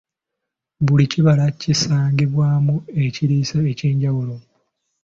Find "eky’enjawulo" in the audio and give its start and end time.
3.71-4.35